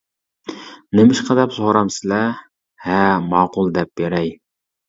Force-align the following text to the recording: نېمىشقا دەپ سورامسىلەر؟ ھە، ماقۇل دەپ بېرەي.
نېمىشقا 0.99 1.37
دەپ 1.41 1.53
سورامسىلەر؟ 1.57 2.33
ھە، 2.87 2.99
ماقۇل 3.29 3.73
دەپ 3.77 3.93
بېرەي. 4.03 4.35